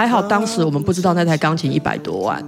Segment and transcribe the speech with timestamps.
[0.00, 2.42] 还好当时我们不知道那台钢琴一百多万，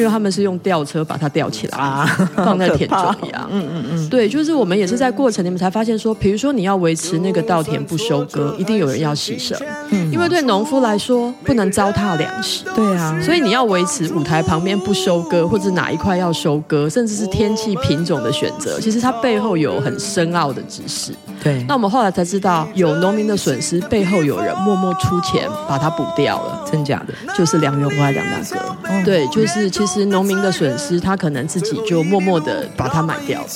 [0.00, 2.06] 因为他们是用吊车把它吊起来，啊、
[2.36, 2.98] 放在田中
[3.32, 3.48] 央。
[3.50, 9.54] 嗯嗯嗯，对，就是我们也是在过程里面才发现说，比如说你要维持那个稻田不收割，一定有人要牺牲，
[9.90, 12.64] 嗯、因为对农夫来说不能糟蹋粮食。
[12.74, 21.12] 对啊，所以你要维持舞台旁边不收割，或者哪一块要收割，甚至是天气品种的选择，其实它背后有很深奥的知识。
[21.42, 27.14] 对，那我们后来才知道，有农民的损失背后有人默默出钱把它补掉了，真假的？
[27.36, 28.60] 就是梁永华梁大哥。
[28.84, 33.46] 嗯、对，就是其实农民的损失，他可能自己就默默的把它买掉了。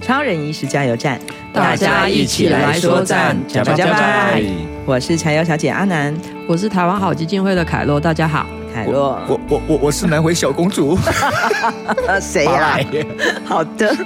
[0.00, 1.20] 超人医师加油站，
[1.52, 4.46] 大家一起来说赞，加油加油！
[4.84, 6.14] 我是柴油小姐阿南，
[6.48, 8.46] 我是台湾好基金会的凯洛，大家好。
[8.72, 10.96] 凯洛，我我我我是南回小公主，
[12.20, 12.78] 谁呀？
[13.44, 13.96] 好的。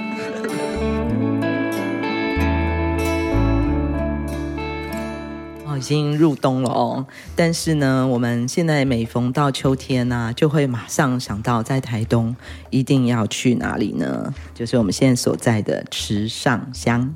[5.81, 7.03] 已经入冬了哦，
[7.35, 12.35] 但是呢，我们现在每逢到秋天呢、就会马上想到在台东
[12.69, 14.31] 一定要去哪里呢？
[14.53, 17.11] 就是我们现在所在的池上乡。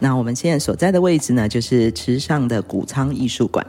[0.00, 3.66] 那我们现在所在的位置呢，就是池上的谷仓艺术馆。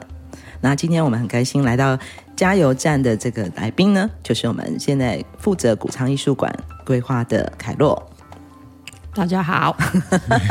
[0.60, 1.98] 那今天我们很开心来到
[2.36, 8.10] 加油站的这个来宾呢，就是我们现在负责谷仓艺术馆规划的凯洛。
[9.16, 9.74] 大家好，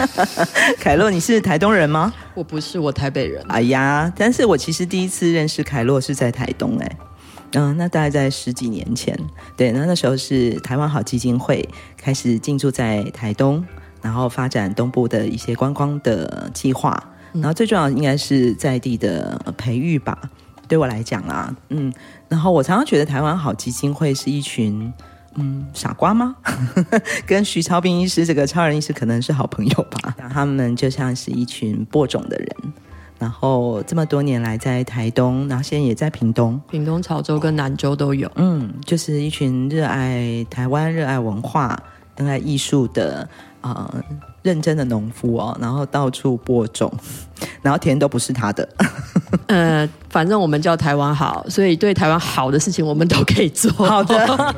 [0.81, 2.11] 凯洛，你是台东人吗？
[2.33, 3.45] 我不是，我台北人。
[3.47, 6.97] 哎呀，但是我其实第一次认识凯洛是在台东哎，
[7.53, 9.15] 嗯，那大概在十几年前，
[9.55, 13.63] 对，那那时候是台湾好基金会开始进驻在台东，
[14.01, 17.11] 然后发展东部的一些观光的计划。
[17.33, 20.17] 然后最重要应该是在地的培育吧，
[20.67, 21.93] 对我来讲啊，嗯，
[22.27, 24.91] 然后我常常觉得台湾好基金会是一群
[25.35, 26.35] 嗯傻瓜吗？
[27.25, 30.15] 跟徐超斌医师这个超人医师可能是好朋友吧？
[30.31, 32.47] 他们就像是一群播种的人，
[33.19, 41.77] 然后这么多年来在台东，然后现在也在屏东、屏东、潮州跟南州都有，嗯，就是一群热爱台湾、热爱文化、
[42.17, 43.27] 热爱艺术的
[43.61, 43.89] 啊。
[43.93, 44.03] 呃
[44.45, 46.93] 认真的农夫哦，然后到处播种，
[47.63, 48.69] 然后田都不是他的。
[49.49, 53.71] 呃，反正我们叫台湾好，所以对台湾好的事情我们都可以做。
[53.71, 54.55] 好的。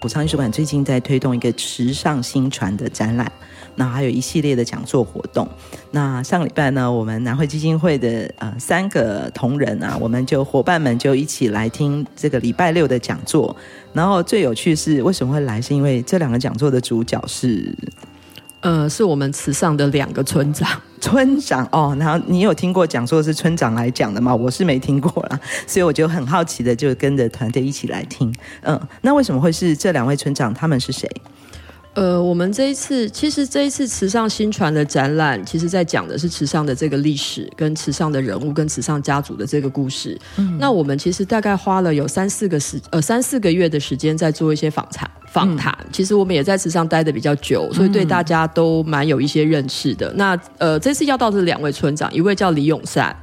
[0.00, 3.30] 谷仓艺术馆最近在推动一个池上薪传的展览，
[3.74, 5.46] 那还有一系列的讲座活动。
[5.90, 13.54] 那上个礼拜呢，我们南汇基金会的呃三个同仁啊，我们就伙伴们就一起来听这个礼拜六的讲座。
[13.92, 15.60] 然后最有趣是为什么会来？
[15.60, 17.76] 是因为这两个讲座的主角是。
[18.62, 20.68] 呃，是我们池上的两个村长，
[21.00, 21.96] 村长哦。
[21.98, 24.34] 然后你有听过讲说是村长来讲的吗？
[24.34, 28.32] 我是没听过啦， 所以我就很好奇的就跟着团队一起来听。
[28.62, 30.52] 嗯，那为什么会是这两位村长？
[30.54, 31.10] 他们是谁？
[31.94, 40.16] 呃，我们这一次其实这一次池上新传的展览，其实在讲的是池上的这个历史，跟池上的人物，跟池上家族的这个故事。
[40.36, 45.10] 嗯，那我们其实大概花了有三四个时呃三四个月的时间，在做一些访谈。
[45.32, 50.12] 访谈，其实我们也在池上待的比较久，所以对大家都蛮有一些认识的。
[50.16, 53.14] 那呃，这次要到的是两位村长，一位叫李永善。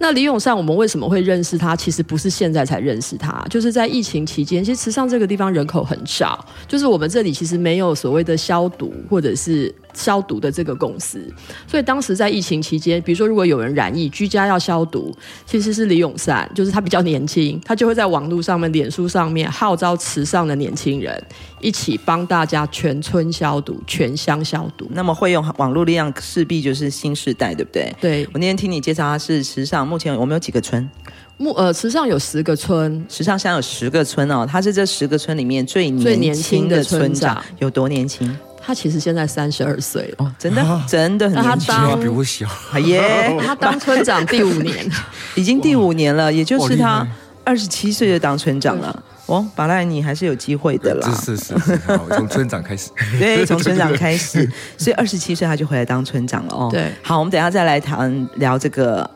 [0.00, 1.76] 那李永善，我们为什么会认识他？
[1.76, 4.64] 其实不是现在才认识他，就是在疫情期间。
[4.64, 9.72] 其实池上这个地方人口很少，就是我们这里其实没有所谓的消毒或者是。
[9.92, 11.20] 消毒的这个公司，
[11.66, 15.12] 所以当时在疫情期间，比如说如果有人染疫，居家要消毒，
[15.44, 21.20] 其实是李永善，就是他比较年轻，他就会在网络上面、脸书上面号召池上的年轻人
[21.60, 24.88] 一起帮大家全村消毒、全乡消毒。
[24.92, 27.92] 那么会用网络力量，势必就是新时代，对不对？
[28.00, 28.24] 对。
[28.32, 30.88] 我那天听你介绍，他是池上，目前我们有几个村？
[31.36, 38.38] 目呃，池上有十个村，池上乡有十个村哦，他是这十个村里面最年轻的村长，有多年轻？
[38.62, 42.46] 他其实现在三十二岁了，哦，真的、啊、真的很年轻，他比我小。
[42.78, 44.88] 耶， 他当村长第五年，
[45.34, 47.04] 已经第五年了，也就是他
[47.42, 49.02] 二十七岁就当村长了。
[49.26, 51.10] 哦，巴赖你还是有机会的啦。
[51.24, 52.90] 是是是，好，从村长开始。
[53.18, 54.46] 对， 从村长开始，
[54.76, 56.68] 所以二十七岁他就回来当村长了哦。
[56.70, 59.08] 对，好，我们等一下再来谈聊这个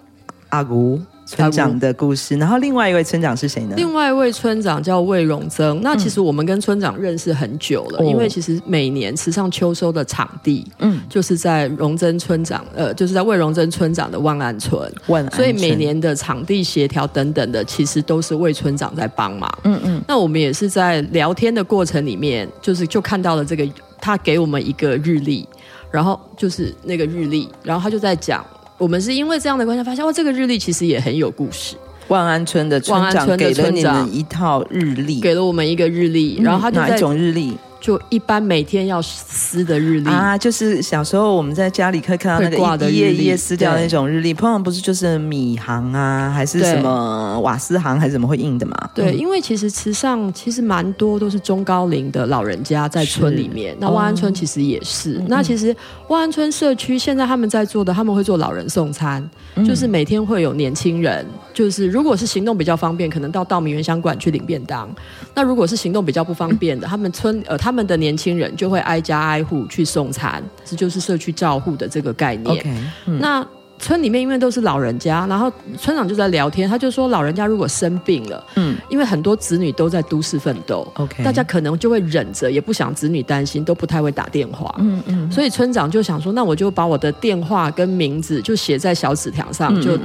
[0.54, 1.00] 阿姑。
[1.26, 3.72] 村长的故事，然后另外一位村长是谁呢？
[3.78, 5.80] 另外一位村长叫魏荣增。
[5.82, 14.78] 那其实我们跟村长认识很久了，嗯、因为其实每年池上秋收的场地，嗯，就是在荣增村长，呃，就是在魏荣增村长的万安村。
[15.06, 15.42] 万安村。
[15.42, 19.50] 所以每年的场地协调等等的，其实都是魏村长在帮忙。
[19.64, 20.02] 嗯嗯。
[20.06, 23.66] 那我们也是在聊天的过程里面，就是就看到了这个，
[23.98, 25.48] 他给我们一个日历，
[25.90, 28.44] 然后就是那个日历，然后他就在讲。
[28.76, 31.76] 我们是因为这样的关系，发现哇，这个日历其实也很有故事。
[32.08, 37.56] 万安村的村长给了你们一套日历，给了我们一个日历，然后他就在哪一种日历？
[37.84, 40.08] 就一般每天要撕的日历。
[40.08, 42.48] 啊，就是小时候我们在家里可以看到那
[42.78, 48.74] 个一页一页撕掉那种日历，通常不是就是米行啊，还是什么瓦斯行还是什么会印的嘛？
[48.94, 55.18] 对，嗯、因为其实池上其实蛮多都是中高龄的老人家在村里面，那万安村其实也是。
[55.18, 55.76] 哦、那其实
[56.08, 59.22] 万安村社区现在他们在做的，他们会做老人送餐，
[59.56, 64.94] 嗯、就是每天会有年轻人，就是如果是行动比较方便，可能到稻米原乡馆去领便当。
[65.34, 72.56] 那如果是行动比较不方便的，他们村呃他们的年轻人就会挨家挨户去送餐，这就是社区照护的这个概念。
[72.56, 73.46] Okay, 嗯、那
[73.84, 89.98] 村里面因为都是老人家，然后村长就在聊天，他就说老人家如果生病了，嗯，因为很多子女都在都市奋斗，OK，大家可能就会忍着，也不想子女担心，都不太会打电话，嗯嗯，所以村长就想说，那我就把我的电话跟名字就写在小纸条上，就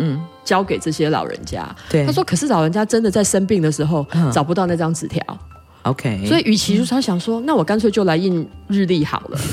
[0.43, 1.73] 交给这些老人家。
[1.89, 5.23] 对，他说，可是老人家真的在生病的时候找不到那张纸条。
[5.83, 9.39] OK，所以与其他想说，那我干脆就来印日历好了。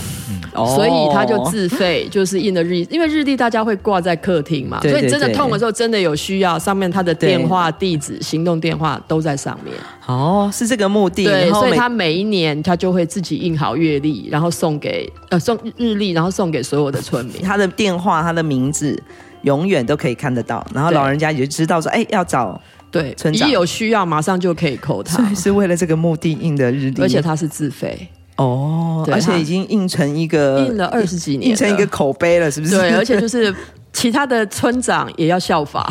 [0.58, 9.72] 嗯、 所以他就自费，就是印了日历，因为日历大家会挂在客厅嘛，所以真的痛的时候，真的有需要，上面他的电话、地址、行动电话都在上面。
[10.06, 11.24] 哦，是这个目的。
[11.24, 17.42] 对，所以他每一年他就会自己印好月历，然后送给呃送日历，然后送给所有的村民。
[17.42, 19.00] 他的电话、他的名字
[19.42, 22.60] 永远都可以看得到，然后老人家也就知道说，哎，要找。
[23.00, 32.76] 对，一有需要马上就可以扣他，是为了这个目的印的日历，而且他是自费哦，对而且已经印成一个印了二十几年，印成一个口碑了，是不是？
[32.76, 33.54] 对，而且就是
[33.92, 35.90] 其他的村长也要效法。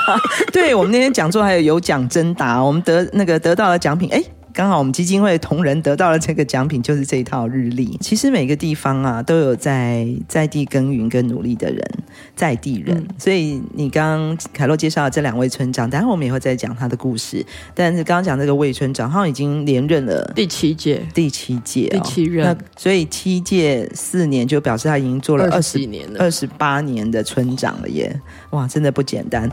[0.52, 4.22] 对，我们那天讲座还有有奖征答，我们得那个得到了奖品，哎。
[4.56, 7.98] 刚好我们基金会同仁得到了这个奖品，就是这一套日历。
[8.00, 11.86] 其实每个地方啊，都有在在地耕耘跟努力的人，
[12.34, 12.96] 在地人。
[12.96, 17.44] 嗯、所以你刚刚凯洛介绍的这两位村长，等下我们也会再讲他的故事。
[17.74, 22.46] 但是刚刚讲这个魏村长，好像已经连任了第七届，第七届、哦，第七任。
[22.46, 28.18] 那所以七届四年，就表示他已经做了二十几年了，二十八年的村长了耶！
[28.52, 29.50] 哇，真的不简单。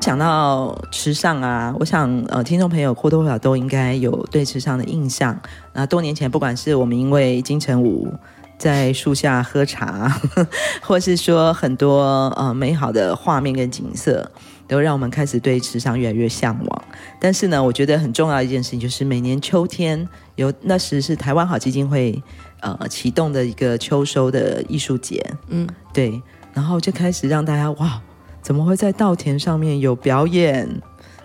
[0.00, 5.38] 讲到池上啊，我想呃，听众朋友或多或少都应该有对池上的印象。
[5.74, 8.10] 那多年前，不管是我们因为金城武
[8.58, 10.10] 在树下喝茶，
[10.80, 14.28] 或是说很多呃美好的画面跟景色，
[14.66, 16.84] 都让我们开始对池上越来越向往。
[17.20, 22.20] 但是呢，我觉得很重要的一件事情就是每年秋天有那时是台湾好基金会
[22.60, 26.22] 呃启动的一个秋收的艺术节，嗯，对，
[26.54, 28.00] 然后就开始让大家哇。
[28.42, 30.68] 怎么会在稻田上面有表演？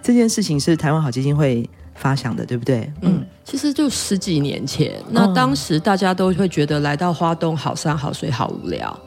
[0.01, 2.91] 这件事情是台湾好基金会发想的，对不对？
[3.01, 8.99] 嗯，其实就十几年前，那当时大家都会觉得来到花东好山好水好无聊。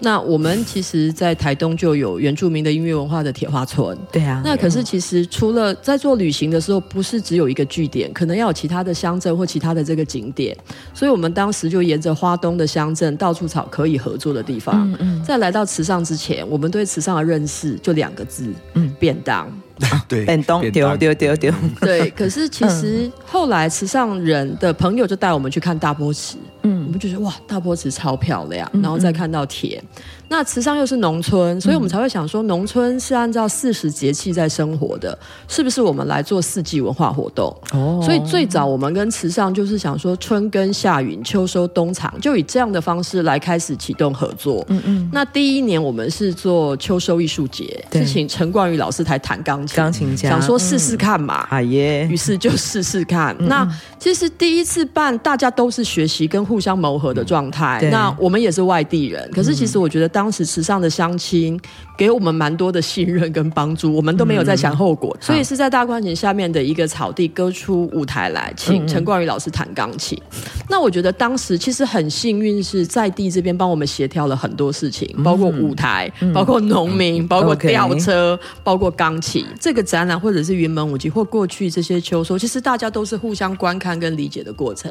[0.00, 3.96] 那我们其实，在台东就有原住民的音乐文化的铁花村。
[4.12, 4.40] 对啊。
[4.44, 10.56] 那可是其实除了在做旅行的时候，不是只有一个据点，可能要有其他的乡镇或其他的这个景点。
[10.94, 14.88] 所以我们当时就沿着花东的乡镇到处找可以合作的地方。
[14.92, 15.24] 嗯嗯。
[15.24, 19.50] 在来到池上之前，我们对池上的认识就两个字：嗯，便当。
[20.08, 21.52] 对， 便当丢丢丢丢。
[21.80, 26.36] 对，可是其实后来池上人的朋友就带我们去看大波池。
[26.68, 29.78] 嗯，我们就觉得哇，大波池超漂亮，然后再看到田。
[29.78, 35.80] 嗯嗯那池上又是农村，所以我们才会想说，农村是按照四时节气在生活的，是不是？
[35.80, 37.46] 我们来做四季文化活动。
[37.72, 44.62] 哦，所以最早我们跟池上就是想说，春耕夏耘秋收冬藏，就以这样的方式来开始启动合作。
[44.68, 45.10] 嗯嗯。
[45.10, 51.46] 那第一年我们是做秋收艺术节，是请陈冠宇老师来弹钢琴，钢琴家想说试试看嘛。
[51.48, 52.06] 哎耶！
[52.06, 53.34] 于是就试试看。
[53.46, 53.66] 那
[53.98, 57.80] 其实第一次办，大家都是学习跟互相磨合的状态。
[57.90, 60.08] 那我们也是外地人，可是其实我觉得。
[60.18, 61.60] 当时时尚的乡亲
[61.96, 70.20] 给我们蛮多的信任跟帮助，我们都没有在想后果，嗯、所以是在大观景下面的一个草地割出舞台来，请陈冠宇老师弹钢琴。
[70.32, 79.44] 嗯、那我觉得当时其实很幸运，是在地这边帮我们协调了很多事情，包括舞台，嗯、包括农民，嗯、包括吊车，嗯、包括钢琴。
[79.60, 84.90] 这个展览或者是云门舞集或过去这些秋收，其实大家都是互相观看跟理解的过程。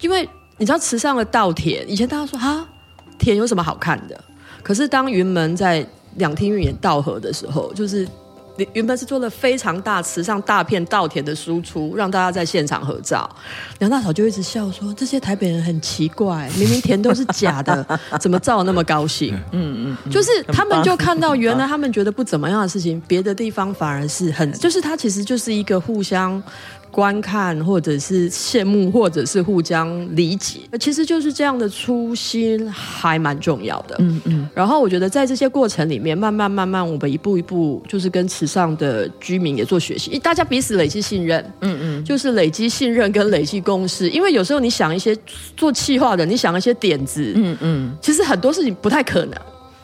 [0.00, 0.28] 因为
[0.58, 2.66] 你知道池上的稻田，以前大家说哈
[3.18, 4.18] 田有什么好看的？
[4.62, 5.84] 可是当云门在
[6.16, 8.06] 两厅院稻荷的时候，就是
[8.74, 13.28] 云门是做了非常大池上大片稻田的输出，让大家在现场合照。
[13.78, 17.86] 梁大嫂就一直笑说：“这些台北人很奇怪，明明田都是假的，
[18.20, 26.42] 怎么照那么高兴？”嗯嗯，就是他们就看到 原来他们觉得不怎么样的事情，别的地方反而是很，就是它其实就是一个互相。
[26.92, 33.96] 观看，或者是羡慕，或者是互相理解，其实就是这样的初心还蛮重要的。
[34.00, 34.46] 嗯嗯。
[34.54, 41.40] 然后我觉得在这些过程里面，慢慢慢慢，我们一步一步就是跟池上的居民也做学习，大家彼此累积信任。
[41.60, 42.04] 嗯嗯。
[42.04, 45.16] 就是累积信任跟累积共识，因为有时候你想一些
[45.56, 49.34] 做企划的，你想一些点子，嗯嗯，其实很多事情不太可能。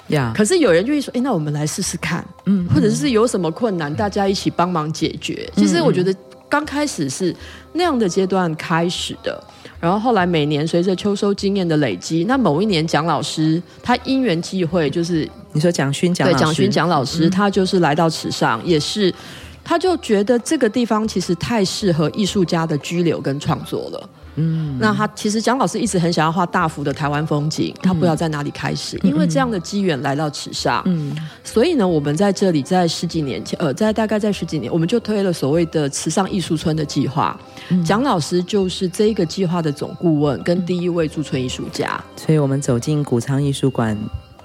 [0.09, 0.37] 呀 Yeah.
[0.37, 2.27] 可是有人就会说，哎，那我们来试试看。
[2.47, 2.67] 嗯。
[2.75, 5.49] 或者是有什么困难，大家一起帮忙解决。
[5.55, 6.13] 其实我觉得。
[6.51, 7.37] 刚开始是
[7.75, 9.39] 那样的阶段开始的，
[9.81, 19.15] 然后后来每年随着秋收经验的累积，那某一年蒋老师他因缘际会，就是你说蒋勋蒋对蒋勋蒋老师，他就是来到池上，也是
[19.63, 24.09] 他就觉得这个地方其实太适合艺术家的居留跟创作了。
[24.39, 37.39] 嗯，那他其实蒋老师一直很想要画大幅的台湾风景，他不知道在哪里开始，嗯、因为这样的机缘来到池上，嗯，所以呢，我们在这里在十几年前，呃，在大概在十几年，我们就推了所谓的池上艺术村的计划，
[37.85, 43.99] 蒋、嗯、老师就是这一个计划的总顾问跟第一位驻村艺术家，所以我们走进谷仓艺术馆。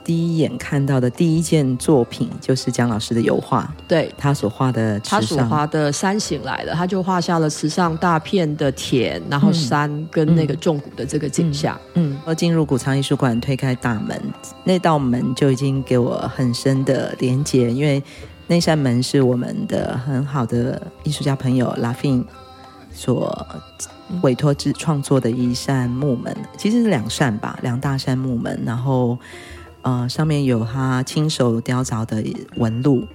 [0.03, 11.79] 第一眼看到的第一件作品就是蒋老师的油画，对，他所画的池上，他所画的山形来了，他就画下了池上大片的田，然后山跟那个重谷的这个景象。
[11.93, 14.22] 嗯，我、嗯嗯、进入谷仓艺术馆，推开大门，
[14.65, 18.03] 那道门就已经给我很深的连接，因为
[18.48, 22.22] 那扇门是我们的很好的艺术家朋友拉菲
[22.91, 23.48] 所
[24.22, 29.17] 委托制创作的一扇木门，其实是两扇吧，两大扇木门，然后。
[29.84, 32.24] 呃，上面有他亲手雕凿的
[32.56, 33.08] 纹路，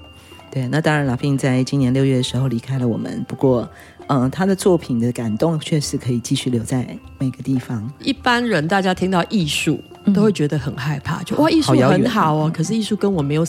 [0.51, 3.25] 对，那当然，拉菲在今年六月的时候离开了我们。
[3.27, 3.69] 不过，
[4.07, 7.91] 嗯、他的作品的感动确实可以继续留在每个地方。
[8.01, 9.79] 一般人大家听到艺术
[10.12, 13.47] 都会觉得很害怕，嗯、就哇，艺术很好哦，好可是艺术跟我没有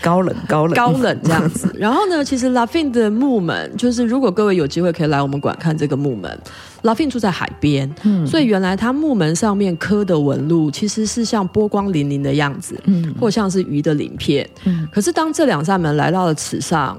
[0.00, 1.72] 高冷高冷高冷这样子。
[1.78, 6.38] 然后呢，其实拉菲的木门，就是如果各位有机会可以来我们馆看这个木门。
[6.82, 14.48] 拉菲住在海边，嗯、所以原来他木门上面刻的纹路其实是像波光粼粼的样子，嗯、或像是鱼的鳞片。
[14.64, 16.96] 嗯、可是当这两扇门来到了池上，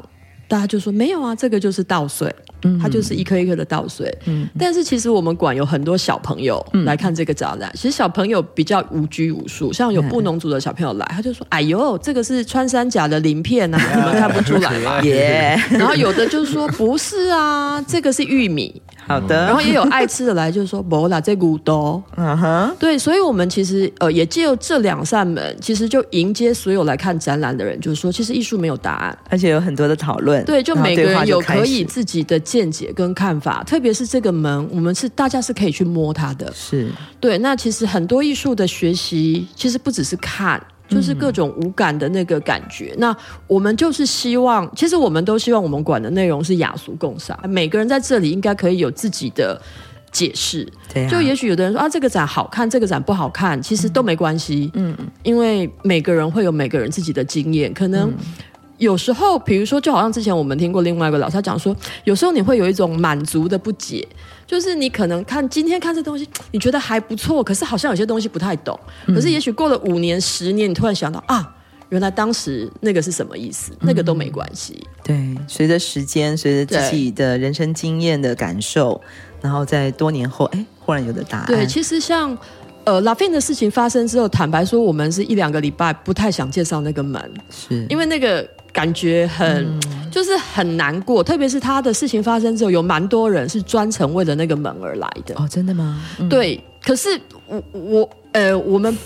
[0.49, 2.29] 大家就说没有啊，这个就是稻穗。
[2.81, 7.71] 它就是一颗一颗的倒水，嗯，但是其实我们馆有很多小朋友来看这个展览。
[7.73, 15.59] 其实小朋友比较无拘无束，像有布农族的小朋友来，他就说：“哎呦，这个是穿山甲的鳞片啊， 你们看不出来吗？” 耶。
[15.71, 19.45] 然后有的就说：“不是啊，这个是玉米。”好的。
[19.45, 22.75] 然后也有爱吃的来，就是说：“不啦，这骨头。”嗯哼。
[22.79, 30.43] 对，所以我们其实呃也借由这两扇门，其实就迎接所有来看展览的人，就是说，其实艺术没有答案，而且有很多的讨论。
[30.45, 32.39] 对，就每个人有可以自己的。
[32.49, 36.89] 见解跟看法，特别是这个门，我们是大家是可以去摸它的，是
[37.19, 37.37] 对。
[37.37, 42.93] 那其实很多艺术的学习，其实不只是看，就是各种无感的那个感觉。
[42.95, 43.17] 嗯、那
[43.47, 49.61] 我们就是希望，其实我们都希望我们管的内容是雅俗共赏，每个人在这里应该可以有自己的
[50.11, 50.67] 解释。
[51.09, 54.69] 就也许有的人说啊，这个展好看，这个展不好看，其实都没关系。
[54.73, 58.09] 嗯，因为每个人会有每个人自己的经验，可能。
[58.09, 58.15] 嗯
[58.79, 64.07] 有时候，比如说，就好像之前我们听过另外一个老师他讲说，有时候你会有一种满足的不解，
[64.49, 68.77] 就是你可能看今天看这东西， 你觉得还不错，可是好像有些东西不太懂。
[69.05, 71.55] 可是也许过了五年、十年，你突然想到啊，
[71.89, 74.83] 原来当时那个是什么意思，那个都没关系。
[75.03, 78.99] 对，随着时间，随着自己的人生经验的感受，
[79.39, 81.45] 然后在多年后，哎，忽然有的答案。
[81.45, 82.35] 对，其实像
[82.85, 88.49] 呃拉菲的事情发生之后，坦白说，我们是一两个礼拜不太想介绍那个门，是因为那个。
[88.71, 95.33] 感觉很，嗯、就是很难过，特别是他的事情发生之后，有蛮多人是专程为了那个门而来的。
[95.37, 96.01] 哦，真的吗？
[96.19, 98.97] 嗯、对，可是我我呃，我们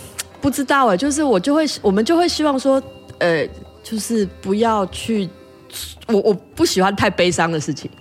[0.41, 2.81] 不知道哎，就是我就会，我们就会希望说，
[3.19, 3.47] 呃，
[3.83, 5.29] 就是不要去，
[6.07, 7.91] 我我不喜欢太悲伤的事情。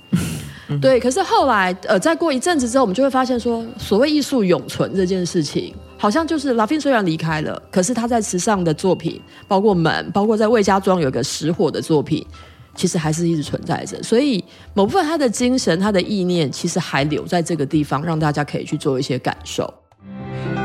[0.69, 5.75] 嗯、对，可是后来呃，再过一阵子之后，我们就会发现说，所谓艺术永存这件事情。
[5.99, 12.27] 好像就是拉菲虽然离开了，可是他在时尚的作品，包括门，包括在魏家庄有个石火的作品，
[12.75, 14.03] 其实还是一直存在着。
[14.03, 14.43] 所以
[14.75, 19.73] 某部分他的精神、他的意念，其实还留在这个地方，让大家可以去做一些感受。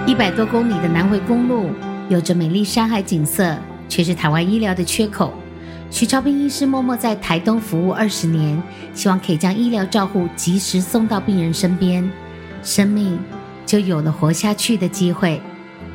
[0.06, 1.70] 一百多公里的南回公路，
[2.10, 3.58] 有着美丽山海景色，
[3.90, 5.34] 却是台湾医疗的缺口。
[5.90, 8.62] 徐超斌医师默默在台东服务二十年，
[8.94, 12.10] 希望可以将医疗照护及时送到病人身边，
[12.64, 13.18] 生命。
[13.66, 15.42] 就有了活下去的机会。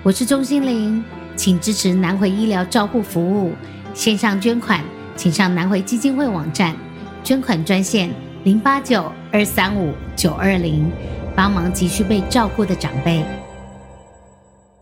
[0.02, 1.02] 我是钟心凌，
[1.36, 3.52] 请支持南回医疗照护服务。
[3.94, 4.84] 线上捐款，
[5.16, 6.74] 请上南回基金会网站，
[7.22, 8.10] 捐款专线
[8.44, 10.90] 零八九二三五九二零，
[11.36, 13.24] 帮忙急需被照顾的长辈。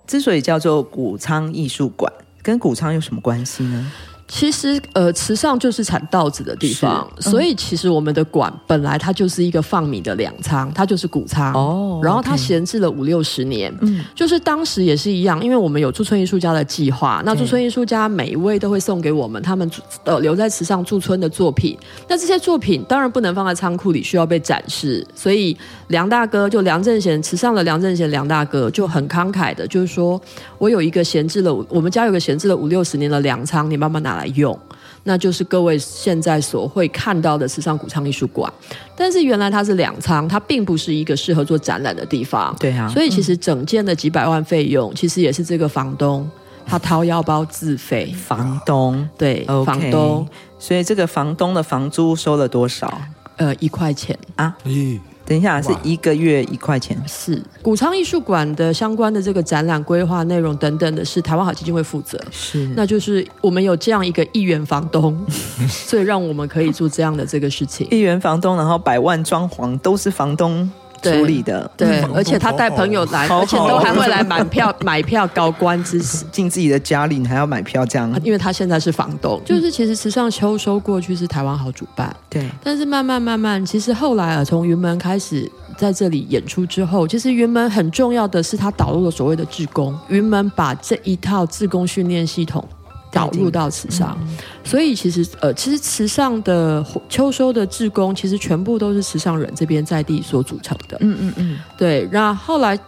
[0.07, 3.93] 之所以叫做谷仓艺术馆，跟谷仓有什么关系呢？
[4.33, 12.01] 其实，呃，池上就是产稻子的地方，嗯、所以其实我们的馆本来它就是一个放米的粮仓，它就是谷仓哦。
[12.01, 19.69] 然后它闲置了五六十年，嗯，就是当时也是一样，因为我们有驻村艺术家的计划，那驻村艺术家每一位都会送给我们他们
[20.05, 21.77] 呃留在池上驻村的作品。
[22.07, 25.05] 那这些作品当然不能放在仓库里，需要被展示。
[25.13, 25.57] 所以
[25.89, 30.21] 梁大哥就梁正贤，池上的梁正贤梁大哥就很慷慨的，就是说
[30.57, 34.20] 我有一个闲置了，我们家有个闲置了五六十年的粮仓，你慢慢拿来。
[34.21, 34.59] 来用，
[35.05, 38.53] 那就是各位现在所会看到的时尚谷仓艺术馆。
[38.95, 42.55] 但是原来它是两仓，它并不是一个适合做展览的地方。
[42.61, 46.29] 对啊，所以其实整件的几百万费用，其实也是这个房东
[46.67, 48.13] 他掏腰包自费。
[48.15, 53.01] 房东对，okay, 房东，所以这个房东的房租收了多少？
[53.37, 54.55] 呃，一块钱啊。
[54.65, 57.01] 嗯等一下，是一个月一块钱。
[57.07, 62.21] 是谷仓艺术馆的相关的这个展览规划内容等等的，是台湾好基金会负责。
[62.33, 65.17] 是，那就是我们有这样一个一元房东，
[65.71, 67.87] 所以让我们可以做这样的这个事情。
[67.93, 70.69] 一元房东，然后百万装潢都是房东。
[71.03, 78.11] 处理的对，对，而且他带朋友来，而且都还会来买票， 买票高官支持进自己的家里，你还要买票这样。
[78.23, 82.49] 因为他现在是房东，就是其实池上秋收过去是台湾好主办，对。
[82.63, 92.63] 但是慢慢慢慢，其实后来啊，从云门开始在这里演出之后，其实云门很重要的是他导入了所谓的志工，云门把这一套志工训练系统。
[93.11, 100.97] 导入到慈上，嗯，所以其实呃，其实慈上的秋收的志工，其实全部都是慈上人这边在地所组成的。
[101.01, 102.09] 嗯嗯嗯，对。
[102.13, 102.79] 那后来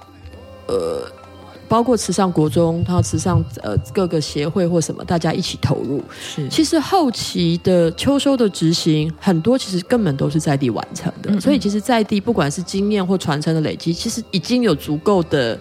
[0.69, 1.03] 呃，
[1.69, 6.01] 包括慈上国中，然后慈上呃各个协会或什么，大家一起投入。
[6.21, 11.31] 是，其实后期的秋收的执行，很多其实根本都是在地完成的。
[11.31, 15.59] 嗯嗯，所以其实在地不管是经验或传承的累积，其实已经有足够的。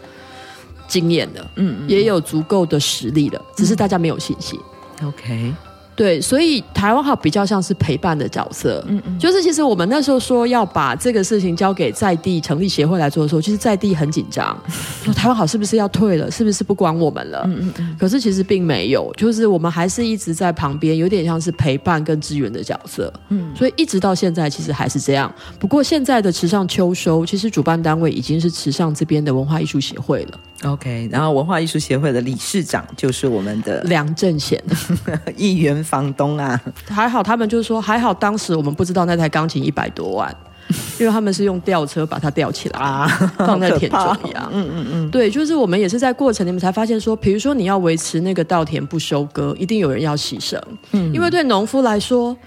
[0.92, 4.60] 经验的，嗯，嗯，也有足够的实力的，只是大家没有信心。
[5.00, 5.54] 嗯、OK。
[5.96, 14.58] 对，所以台湾好比较像是陪伴的角色，嗯嗯，就是其实我们那时候说要把这个事情交给在地成立协会来做的时候，其实在地很紧张，
[15.04, 17.44] 说台湾好是不是要退了，是不是不管我们了？
[17.46, 17.96] 嗯嗯嗯。
[18.00, 25.32] 可是其实并没有，就是我们还是一直在旁边，有点像是陪伴跟支援的角色，嗯，所以一直到现在其实还是这样。
[25.60, 30.40] 不过现在的池上秋收，其实主办单位已经是池上这边的文化艺术协会了。
[30.64, 34.64] OK，然后文化艺术协会的理事长就是我们的梁正贤，
[35.36, 36.60] 一元房东啊。
[36.88, 40.34] 还好他们就是说，还好当时我们不知道那台钢琴一百多万，
[41.00, 44.00] 因为他们是用吊车把它吊起来啊，放在田中
[44.34, 44.50] 央。
[44.52, 50.60] 嗯嗯嗯，对，就是我们也是在过程里面才发现说，比如说你要维持那个稻田不收割，一定有人要牺牲。
[50.92, 52.38] 嗯，因为对农夫来说。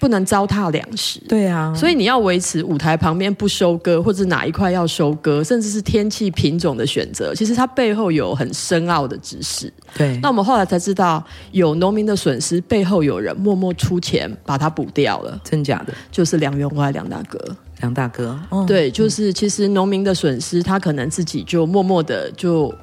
[0.00, 9.70] 不能糟蹋粮食，对啊，所以你要维持舞台旁边不收割，或者哪一块要收割，甚至是天气品种的选择，其实它背后有很深奥的知识。
[9.94, 15.92] 对，那我们后来才知道，有农民的损失背后有人默默出钱把它补掉了，真假的？
[16.10, 17.38] 就是梁员外梁大哥，
[17.80, 22.74] 梁大哥，哦、对，就是其实农民的损失，他可能自己就默默的就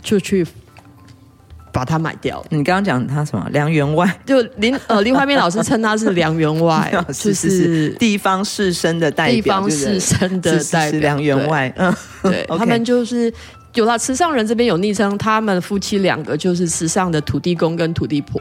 [0.00, 0.46] 就去。
[1.76, 2.42] 把它买掉。
[2.48, 3.46] 你刚刚讲他什么？
[3.52, 11.70] 梁员外， 就林呃林怀民老师称他是梁员外， 就是是地方士绅的代表，地方士绅的代表梁员外。
[11.76, 13.30] 嗯，对， 他们就是
[13.74, 18.40] 有了池上人这边有昵称，他们夫妻两个就是池上的土地公跟土地婆。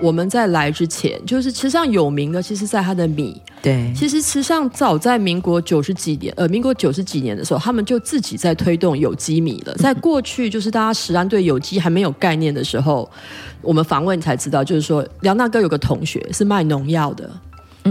[0.00, 3.40] 我们在来之前，就是池上有名的，其实在他的米。
[3.62, 9.74] 对，其实池上早在民国九十几年，呃，民国九十几年的时候，他们就自己在推动有机米了。
[9.74, 13.10] 在过去，就是大家食安对有机还没有概念的时候，
[13.62, 17.30] 我们访问才知道，就是说梁大哥有个同学是卖农药的，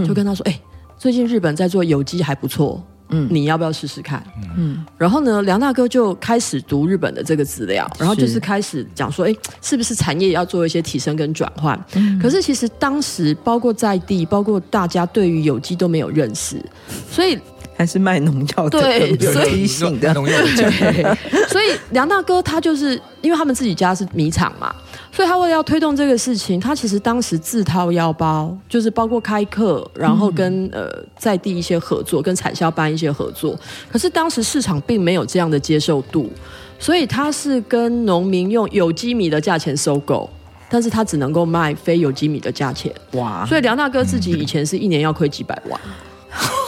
[0.06, 0.60] 就跟他说：“哎、欸，
[0.96, 4.22] 最近日本在做有机还不错。”嗯，你要不要试试看？
[4.56, 11.78] 嗯，然后呢，梁大哥就开始读日本的这个资料，然后就是开始讲说，哎，是不是产业要做一些提升跟转换？
[11.94, 16.60] 嗯，可是其实当时包括在地，包括大家对于有机都没有认识，
[17.10, 17.38] 所以
[17.76, 19.68] 还是卖农药的，对，所以
[20.12, 21.16] 农药的，
[21.48, 24.74] 所以梁大哥他就是因为他们自己家是米厂嘛。
[25.16, 33.58] 所以他为了要推动这个事情，他其实当时自掏腰包，就是包括开课，然后跟呃在地一些合作，跟产销班一些合作。
[33.90, 36.30] 可是当时市场并没有这样的接受度，
[36.78, 40.28] 所以他是跟农民用有机米的价钱收购，
[40.68, 42.92] 但是他只能够卖非有机米的价钱。
[43.12, 43.46] 哇！
[43.46, 45.80] 所以梁大哥自己以前是一年要亏几百万。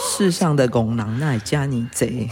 [0.09, 2.27] 世上的公人那加你贼。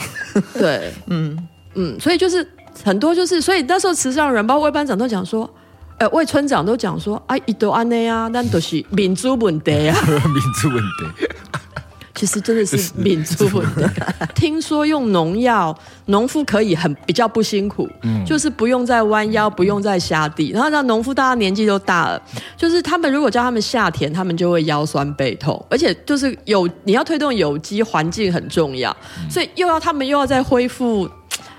[0.56, 2.44] 对， 嗯嗯，所以就是
[2.84, 5.48] 很多就是，所以那时候慈善人，包括魏班长都讲说。
[6.00, 11.28] 呃，魏村长都讲说，啊，伊都安内啊，那都是 民主问题啊， 民主问题。
[12.14, 13.82] 其实真的是 民族问题。
[14.34, 20.52] 听说用农药，农夫可以很比较不辛苦，嗯，就是不用再弯腰，不用再下地。
[20.52, 22.20] 然后让农夫大家年纪都大了，
[22.58, 28.96] 就是他们如果叫他们下田，他们就会腰酸背痛，而且就是有你要推动有机，环境很重要，
[29.30, 31.08] 所以又要他们又要再恢复。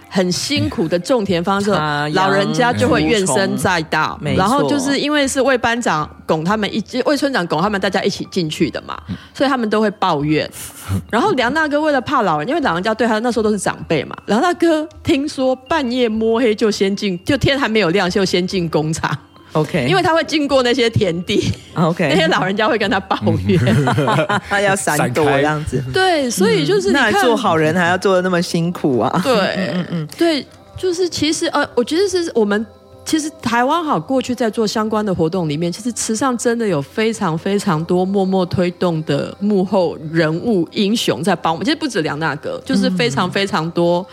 [0.09, 1.71] 很辛苦的种田方式，
[2.15, 4.19] 老人家就会怨声载道。
[4.37, 8.99] 然后就是因为是魏班长拱他们一，魏村长拱他们大家一起进去的嘛，
[9.35, 10.51] 所以他们都会抱怨。
[11.11, 19.17] 然后梁大哥为了怕老人，因为老人家对他那时候都是长辈嘛，梁大哥听说半夜摸黑就先进，就天还没有亮就先进工厂。
[19.61, 23.17] OK，因为他会经过那些田地，OK，那些老人家会跟他抱
[23.47, 23.59] 怨，
[24.49, 25.83] 他要闪躲这样子。
[25.93, 29.21] 对，所以就是你看那做好人还要做的那么辛苦啊。
[29.25, 32.65] 对，嗯嗯，对，就是其实呃，我觉得是我们
[33.05, 41.65] 其实台湾好过去在做相关的活动里面，其实池上真的有非常非常多默默推动的幕后人物英雄在帮我们。
[41.65, 44.07] 其实不止梁大哥，就是非常非常多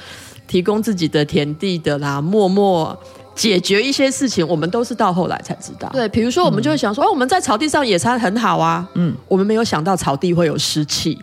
[0.48, 2.98] 提供自己的田地的啦，默默。
[3.36, 5.90] 解决一些事情，我们都是到后来才知道。
[5.90, 8.88] 对，比如说我们就会想说，哦，我们在草地上野餐很好啊。
[8.96, 11.20] 嗯，我们没有想到草地会有湿气。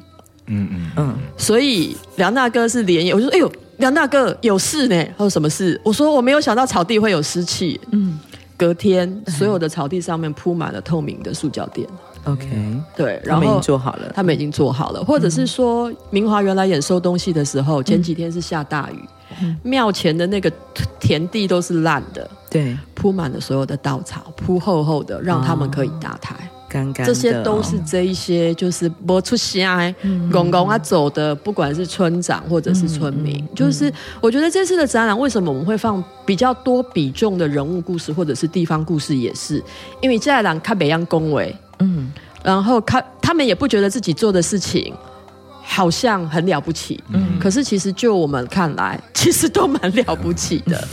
[0.46, 1.18] 嗯嗯嗯。
[1.36, 5.04] 所以梁大哥是连夜，我就说，哎呦，梁大哥有事呢？
[5.16, 5.80] 他说什么事？
[5.82, 7.80] 我说我没有想到草地会有湿气。
[7.92, 8.18] 嗯。
[8.54, 11.88] 隔天，所有的草地上面铺满了透明的塑胶垫。
[12.24, 12.46] OK。
[12.96, 14.12] 对，然后他们已经做好了。
[14.14, 19.08] 他们已经做好了，或者是说，明华原来演收东西的时候，前几天是下大雨。
[19.62, 20.52] 庙前的那个
[21.00, 26.36] 田地都是烂的，对，铺满了所有的稻草，铺厚厚的，让他们可以搭台。
[26.68, 29.94] 干干、哦，这些都是这一些，就是播出来，
[30.30, 39.62] 公公啊走的，不管是村长或者是村民，嗯、就是我觉得这次的展览，为什么我们会放比较多比重的人物故事或者是地方故事，也是
[40.02, 44.94] 因为这样看北洋恭维，嗯，然后他他们也不觉得自己做的事情。
[45.74, 50.86] 好像很了不起，嗯，可是其实就我们看来， 其实都蛮了不起的，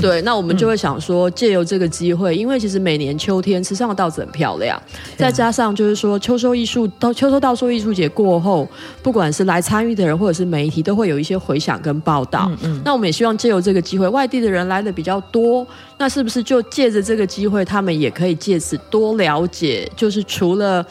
[0.00, 0.22] 对。
[0.22, 4.80] 那我们就会想说，借由这个机会，因为其实每年秋天池上的稻子很漂亮，
[5.16, 8.68] 再加上就是说秋收艺术到秋收稻收艺术节过后，
[9.02, 12.46] 不管是来参与的人或者是媒体，都会有一些回响跟报道。
[12.52, 12.82] 嗯嗯。
[12.84, 15.66] 那我们也希望借由这个机会，外地的人来的比较多，
[15.98, 20.86] 那是不是就借着这个机会，他们也可以借此多了解，就是除了。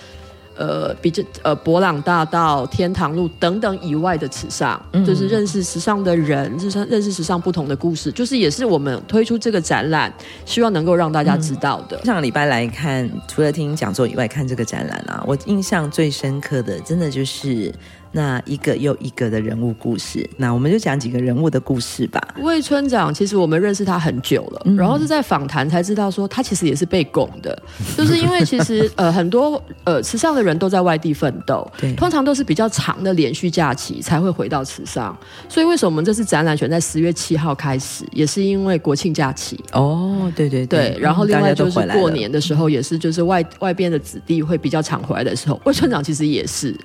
[0.60, 10.14] 呃，比这呃，博朗大道、天堂路等等以外的时尚，嗯、就是认识时尚的人，认识认识时尚不同的故事，就是也是我们推出这个展览，
[10.46, 11.98] 希望能够让大家知道的。
[12.04, 17.74] 嗯、上个礼拜来看，除了听讲座以外，看这个展览啊，我印象最深刻的，真的就是。
[18.12, 22.20] 那一个又一个的人物故事，那我们就讲几个人物的故事吧。
[22.40, 27.62] 魏村长其实我们认识他很久了，嗯、然后是在访谈才知道说他其实也是被拱的，
[27.96, 35.16] 就是因为其实 呃很多呃池上的人都在外地奋斗，对，通常都是比较长的连续假期才会回到池上，
[35.48, 39.60] 所以为什么我们这次展览选在十月七号开始，也是因为国庆假期。
[39.74, 46.76] 哦，对对对，对，然后另外就是过年的时候也是就是外外边的子弟会比较常回来的时候，魏村长其实也是，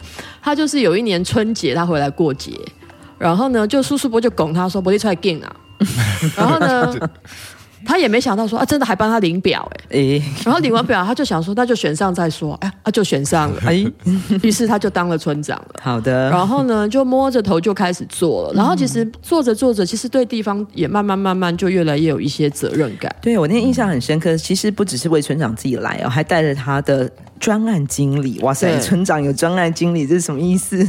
[0.42, 1.13] 他就是有一年。
[1.14, 2.52] 年春节他回来过节，
[3.18, 5.56] 然后呢，就苏世波就拱他说：“伯利出来进啊。
[6.36, 6.92] ”然后呢，
[7.86, 13.84] 他也没想到说啊，真的还帮他领表哎、欸，然后领完表，他就想说，那就选上再说，哎，他就选上了，哎，
[14.42, 15.74] 于是他就当了村长了。
[15.80, 23.14] 好的，然后呢，就摸着头就开始做了，然后其实做着做着，其实对地方也慢慢慢慢就越来越有一些责任感。
[23.20, 27.08] 对，我那天印象很深刻，其实不只是魏村长自己来哦，还带着他的。
[27.44, 28.80] 专案经理，哇塞！
[28.80, 30.82] 村长有专案经理，这是什么意思？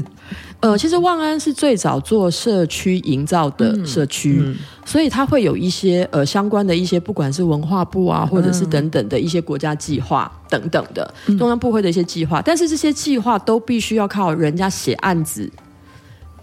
[0.61, 15.51] 呃，其实万安是最早做社区营造的社区，嗯嗯、所以它会有一些呃相关的一些，不管是文化部啊，或者是等等的一些国家计划等等的、嗯、中央部会的一些计划，但是这些计划都必须要靠人家写案子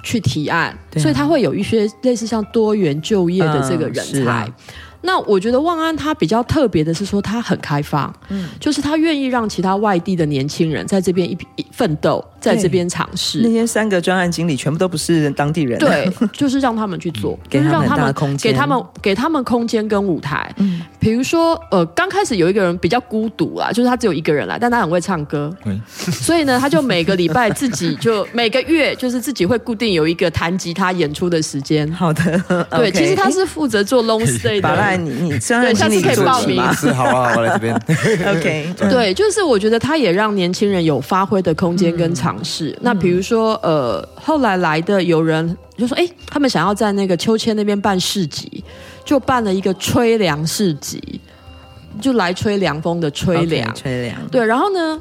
[0.02, 4.44] 去提案，啊、所以他会有一些类似像多元就业的这个人才。
[4.46, 4.52] 嗯
[5.02, 13.40] 那我觉得万安他比较特别的是说他很开放，嗯，就是他愿意让其他外地的年轻人在这边一一奋斗，在这边尝试。
[13.42, 20.52] 那些三个专案经理全部都不是当地人，对， 就是让他们去做，给他们大空间，给他们给他们空间跟舞台。
[20.58, 31.90] 嗯，比如说呃，刚开始有一个人比较孤独啊，就是他只有一个人来，但他很会唱歌，嗯， 所以呢，他就每个礼拜自己就每个月就是自己会固定有一个弹吉他演出的时间。
[31.92, 34.91] 好的，对， 其实他是负责做 long stay 的。
[34.96, 37.74] 你你专案经理可以报名是好啊，我来这边。
[38.36, 42.70] OK，对，就是我觉得他也让年轻人有发挥的空间跟尝试。
[42.70, 48.64] 嗯、那比如说，呃，后来来的有人就说，哎，他们想要在那个秋千那边办市集，
[49.04, 51.20] 就办了一个吹凉市集，
[52.00, 54.16] 就来吹凉风的吹凉，okay, 吹凉。
[54.30, 55.00] 对，然后呢，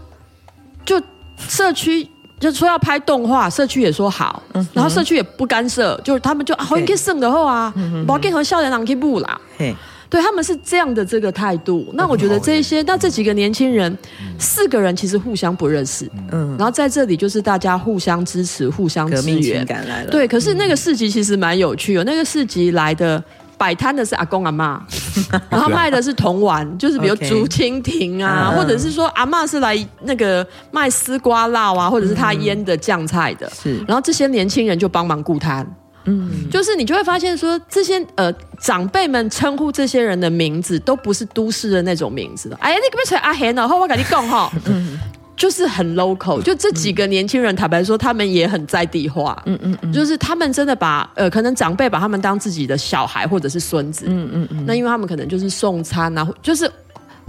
[0.85, 1.01] 就
[1.37, 2.07] 社区。
[2.41, 7.71] 就说要拍动画，社区也说好，嗯、然后社区也不干涉，就是他们就啊，可以省的后啊，
[8.05, 9.39] 不要跟和笑脸郎去不啦。
[9.57, 9.73] 嘿
[10.09, 11.89] 对，他们是这样的这个态度。
[11.93, 13.97] 那我觉得这一些，那这几个年轻人，
[14.37, 20.11] 四个人其实互相不认识，嗯，然后在这里就是大家互相支持、互相支援，感来了。
[20.11, 23.23] 对，可是那个市集其实蛮有趣的，那个市集来的
[23.61, 24.81] 摆摊的是阿公阿妈，
[25.47, 35.63] 然后卖的是铜碗，就是比如竹蜻蜓啊，或者是说阿妈是来那个卖丝瓜烙啊，或者是他腌的酱菜的，是，然后这些年轻人就帮忙顾摊。
[36.05, 42.51] 嗯，就是你就会发现说，这些呃长辈们称呼这些人的名字都不是都市的那种名字。
[42.59, 43.67] 哎呀，你可不可以阿贤呢？
[43.67, 44.99] 后我跟你讲哈，嗯，
[45.41, 46.39] 就是很 local。
[46.43, 49.41] 就这几个年轻人，坦白说，他们也很在地化。
[49.47, 54.05] 嗯嗯嗯，就是他们真的把呃，可能长辈把他们当自己的小孩或者是孙子。
[54.07, 56.69] 嗯嗯嗯，那因为他们可能就是送餐啊，就是。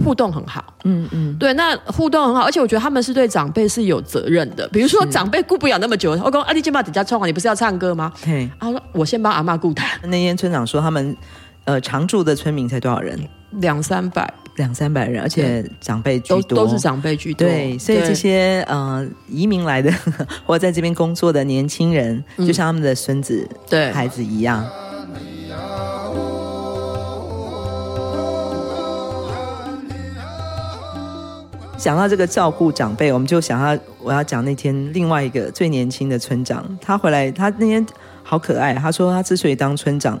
[0.03, 4.67] 互动很好，嗯嗯，对，那互动很好，而且我觉得他们是对长辈是有责任的。
[4.69, 8.11] 比如说长辈顾不了那么久，我说阿弟今把底下冲啊，你不是要唱歌吗？
[8.21, 9.85] 嘿，他说我先帮阿妈顾他。
[10.07, 11.15] 那天村长说他们
[11.65, 13.17] 呃常住的村民才多少人？
[13.51, 17.47] 两三百，两三百人，而且长辈居多，都，都是长辈居多。
[17.47, 19.91] 对，所以这些呃移民来的
[20.45, 24.63] 或在这边工作的年轻人，就像他们的孙子、对孩子一样。
[31.75, 37.85] 讲到这个照顾长辈，我们就想要我要讲那天另外一个最年轻的村长，他回来，他那天
[38.23, 38.73] 好可爱。
[38.75, 40.17] 他说他之所以当村长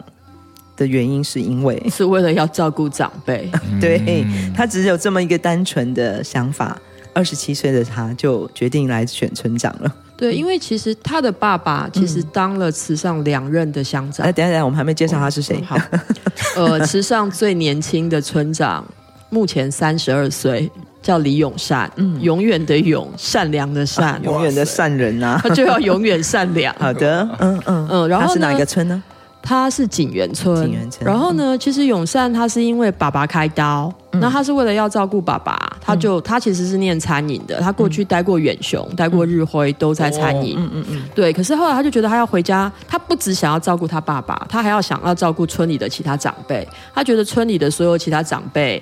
[0.75, 3.49] 的原因，是因为是为了要照顾长辈。
[3.81, 6.77] 对，他只有这么一个单纯的想法。
[7.13, 9.95] 二十七岁的他就决定来选村长了。
[10.17, 14.25] 对，因为其实他的爸爸其实当了池上两任的乡长。
[14.25, 15.61] 哎、嗯，等一下等一下，我们还没介绍他是谁。
[15.61, 15.77] 好，
[16.57, 18.83] 呃，池上最年轻的村长，
[19.29, 20.71] 目前三十二岁。
[21.03, 26.73] 叫李永善，嗯，永远的永，善良的善，啊、永远的善人呐、啊，他就要永远善良。
[26.79, 29.03] 好的，嗯嗯嗯，然后他是哪一个村呢？
[29.43, 30.71] 他是景园村。
[31.01, 40.55] 然后呢，其实永善他是因为爸爸开刀，嗯、那他是为了要照顾爸爸，他就、嗯、他其实是念餐饮的，他过去待过远雄，嗯、待过日辉，都在餐饮。
[40.57, 41.03] 嗯嗯嗯。
[41.13, 46.65] 对，可是后来他就觉得他要回家，他不只想要照顾他爸爸，他还要想要照顾村里的其他长辈。
[46.95, 48.81] 他觉得村里的所有其他长辈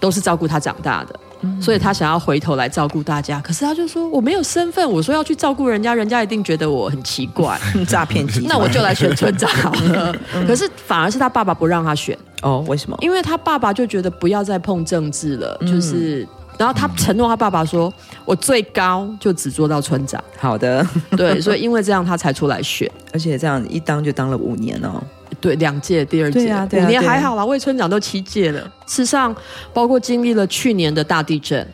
[0.00, 1.14] 都是照顾他长大的。
[1.60, 8.48] 所以他想要回头来照顾大家，可是他就说我没有身份，我说要去照顾人家，人家一定觉得我很奇怪， 诈骗集团。
[8.48, 10.14] 那我就来选村长好了。
[10.46, 12.96] 可是反而是他爸爸不让他选哦，为什么？
[13.00, 16.26] 因为他爸爸就觉得不要再碰政治了，就是，
[16.58, 17.92] 然后他承诺他爸爸说，
[18.24, 20.22] 我最高就只做到村长。
[20.38, 25.02] 好的，对，所以因为这样他才出来选， 而且这样一当就当了五年哦。
[25.40, 28.60] 对，两届，第二届，啊啊、五年还好啦，魏村长都七届了。
[28.86, 29.34] 事实上，
[29.72, 31.66] 包括经历了去年的大地震，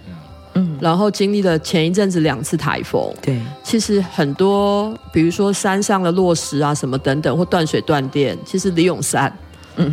[0.55, 9.33] 嗯，然后经历了前一阵子两次台风，对，其实很多，比如说山上的落石啊，什么等等，或断水断电，其实李永善。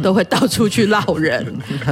[0.02, 1.46] 都会到处去捞人，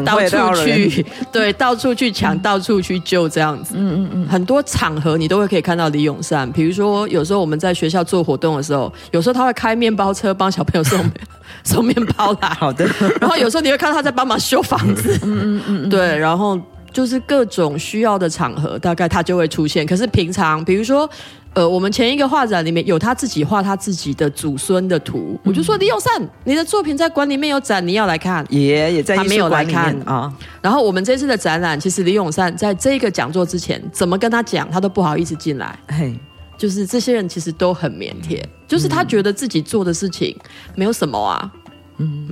[0.06, 3.76] 到处去对，到处去抢，到处去救这样子。
[3.78, 6.52] 嗯嗯嗯，很多场合你都会可以看到李永善。
[6.52, 11.00] 比如说，有时候我们在学校做活动的时候，有时候他会开面包车帮小朋友送
[11.64, 12.50] 送面包来。
[12.50, 12.86] 好的。
[13.20, 15.18] 然后有时候你会看到他在帮忙修房子。
[15.24, 15.90] 嗯嗯嗯。
[15.90, 16.60] 对，然后
[16.92, 19.86] 就是各种需要的场合，大概他就会出现。
[19.86, 21.10] 可是平常，比如说。
[21.54, 28.44] 呃，我们前一个画展里面有他自己画他自己的祖孙的图，嗯、我就说李永善，你的作品在馆里面有展，你要来看。
[28.50, 30.14] 也也在他没有来看啊。
[30.16, 35.78] 哦、然后我们这次的展览，其实李永善在这个讲座之前，怎么跟他讲，他都不好意思进来。
[35.88, 36.20] 嘿，
[36.58, 40.36] 就是这些人其实都很腼腆，嗯、就是他觉得自己做的事情
[40.76, 41.52] 没有什么啊。
[41.98, 42.30] 嗯。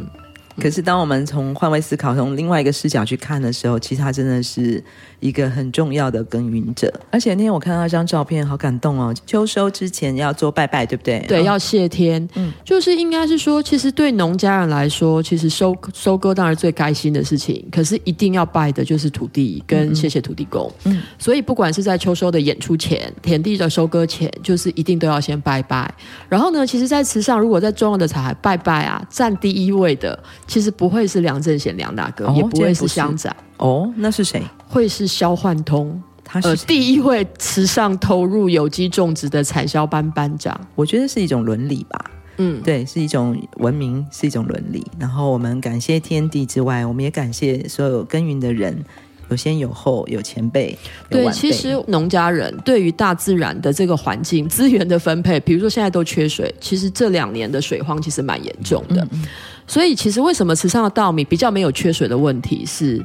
[0.59, 4.83] 可是，当我们从换位思考，从另外一个视角去看的时候，其实他真的是
[5.19, 6.91] 一个很重要的耕耘者。
[7.09, 9.13] 而且那天我看到一张照片，好感动哦！
[9.25, 11.23] 秋收之前要做拜拜，对不对？
[11.27, 12.27] 对，要谢天。
[12.35, 17.65] 嗯，就是应该是说，其实对农家人来说，其实收收割当然最开心的事情。
[17.71, 20.71] 可是一定要拜的就是土地，跟谢谢土地公。
[20.85, 25.93] 嗯，所以不管是在秋收的演出前，田地的收割前，就是一定都要先拜拜。
[26.27, 30.17] 然后呢，其实，在池上，如果在重要的场合拜拜啊，占第一位的。
[30.51, 34.43] 其实不会是梁正贤梁大哥，哦、也不会是乡长哦，那是谁？
[34.67, 40.59] 会是萧焕通，他是、呃、第一位慈善投入有机种植的产销班班长。
[40.75, 44.85] 我觉得是一种伦理吧，嗯，对，是一种文明，是一种伦理。
[44.99, 48.83] 然后我们感谢天地之外，我们也感谢所有耕耘的人。
[49.31, 50.77] 有先有后，有前辈。
[51.09, 59.01] 对，其实农家人对于大自然的这个环境资源的分配，比如说现在都缺水，其实这两年的水荒其实蛮严重的。
[59.03, 59.25] 嗯嗯，
[59.65, 63.03] 所以其实为什么池上的稻米比较没有缺水的问题是，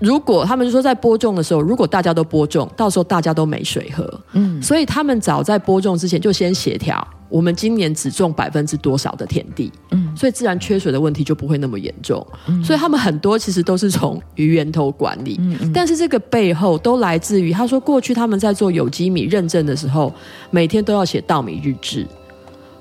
[0.00, 4.08] 如果他们就说在播种的时候，如果大家都播种，到时候大家都没水喝。
[4.32, 9.72] 嗯，所以他们早在播种之前就先协调，我们今年只种百分之多少的田地。
[9.90, 12.24] 嗯，所以自然缺水的问题就不会那么严重。
[12.46, 15.36] 嗯，所以他们很多其实都是从鱼源头管理。
[15.40, 20.12] 嗯嗯，但是这个背后都来自于他说，过去他们在做有机米认证的时候，
[20.50, 22.06] 每天都要写稻米日志。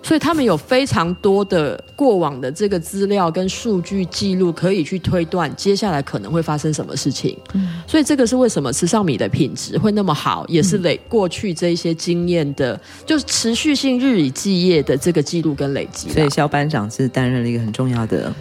[0.07, 7.37] 所以他们有非常多的过往的这个资料跟数据记录，可以去推断接下来可能会发生什么事情。
[7.53, 16.07] 嗯，所以这个是为什么池上米的品质会那么好，也是累过去这一些经验的，就是持续性日以继夜的这个记录跟累积。
[16.07, 18.33] 所以肖班长是担任了一个很重要的。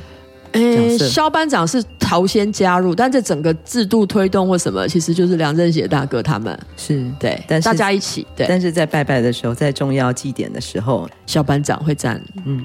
[0.56, 8.46] 诶，肖班长是头先加入，但这整个制度推动或什么，其实就是梁振贤大哥他们是对，但是大家一起对。
[8.48, 12.20] 但是在拜拜的时候，在重要祭典的时候，肖班长会站。
[12.44, 12.64] 嗯。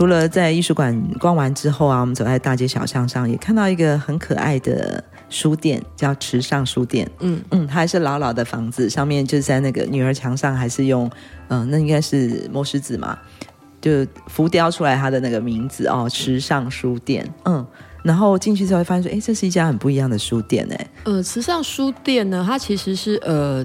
[0.00, 5.04] 除了在艺术馆逛完之后啊，我们走在大街小巷上，也看到一个很可爱的。
[5.28, 11.08] 书店叫池上书店，嗯嗯，它还是老老的房子，上面就是在那个女儿墙上，还是用
[11.48, 13.16] 嗯、呃，那应该是磨石子嘛，
[13.80, 17.64] 就浮雕出来它的那个名字哦，池上书店，嗯，
[18.02, 23.64] 然后进去之后会发现说，哎，这是一家很不一样的书店，哎，呃，池上书店呢，它其实是呃。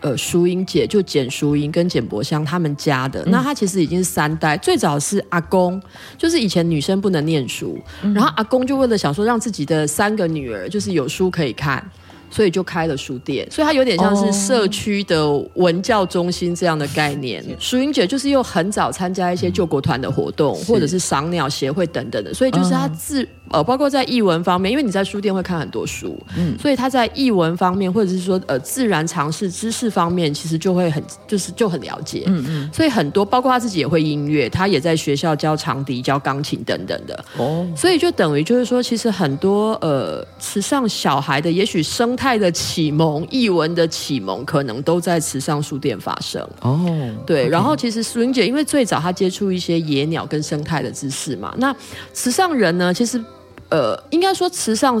[0.00, 4.56] 呃，淑英姐就简淑英跟简伯香他们家的，嗯、那她其实已经是三代。
[4.56, 5.80] 最早是阿公，
[6.16, 11.84] 就是以前女生不能念书，嗯、然后阿公就为了想说让自己的三个女儿就是有书可以看。
[12.30, 17.44] 所以就开了书店，所以它有点像是社区的文教中心这样的概念。
[17.58, 17.84] 淑、oh.
[17.84, 23.28] 英姐就是又很早参加一些救国团的活动，嗯、或者是赏鸟协会等等的，所以就是她自、oh.
[23.58, 37.76] 呃，包括在译文方面，因为你在书店会看很多书，嗯，所以她在译文方面，或者是说呃自然常识知识方面，其实就会很就是就很了解，嗯嗯，所以很多包括她自己也会音乐，她也在学校教长笛、教钢琴等等的，哦，oh.
[37.76, 42.16] 所以就等于就是说，其实很多呃时尚小孩的，也许生。
[42.20, 46.78] 态的启蒙，译文的启蒙，可能都在池上书店发生哦。
[46.86, 51.74] Oh, 对.然后其实淑英姐因为最早她接触一些野鸟跟生态的知识嘛，那
[52.12, 53.18] 池上人呢，其实
[53.70, 55.00] 呃，应该说池上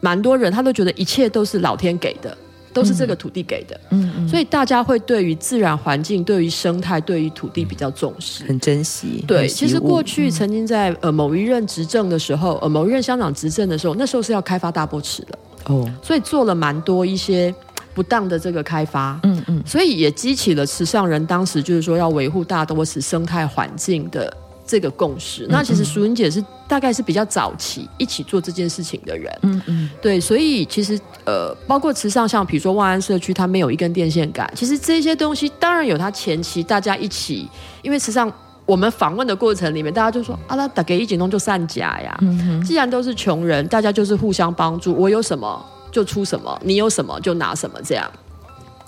[0.00, 2.36] 蛮多人，他都觉得一切都是老天给的，
[2.72, 3.80] 都是这个土地给的。
[3.90, 9.24] 嗯嗯，所以大家会对于自然环境、对于生态、对于土地比较重视，很珍惜。
[9.26, 15.38] 对，其实过去曾经在呃某一任执政的时候，呃某一任乡长执政的时候，那时候是要开发大波池的。
[15.66, 15.88] 哦，oh.
[16.02, 17.54] 所以做了蛮多一些
[17.94, 24.34] 不当的这个开发，嗯嗯，所以也激起了池上人当时就是说要维护大多池生态环境的
[24.66, 25.44] 这个共识。
[25.44, 37.48] 嗯嗯，那其实淑英姐是大概是比较早期一起做这件事情的人，嗯嗯，对，所以其实呃，包括池上像比如说万安社区，它没有一根电线杆，其实这些东西当然有它前期大家一起，
[37.82, 38.32] 因为池上。
[38.72, 42.16] 我们访问的过程里面，大家就说：“啊，那打给一景东就散假呀。
[42.22, 48.10] 嗯”既然都是穷人，大家就是互相帮助，我有什么就出什么，你有什么就拿什么，这样。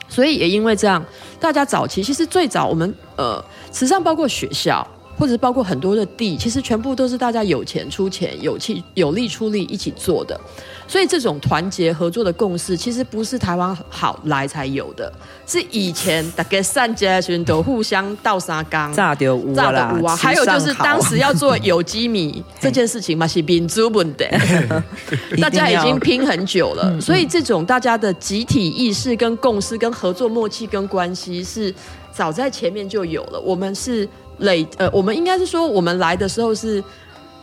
[0.09, 1.05] 所以也因为这样，
[1.38, 4.87] 大家早期其实最早我们呃，慈善包括学校。
[5.16, 10.38] 或者是包括很多的地，其实全部都是大家有钱出钱，有气有力出力一起做的。
[10.87, 15.11] 所以这种团结合作的共识，其实不是台湾好来才有的，
[15.46, 20.14] 是以前大家善家群都互相倒沙缸，炸掉乌炸的乌啊。
[20.14, 24.27] 还有就是当时要做有机米这件事情嘛，是民族问题，
[25.40, 27.00] 大家已经拼很久了。
[27.00, 31.74] 所以这种大家的集体意识、跟共识、跟合作默契、跟关系，是
[32.12, 33.40] 早在前面就有了。
[33.40, 34.07] 我们是。
[34.38, 36.83] 累呃，我们应该是说，我们来的时候是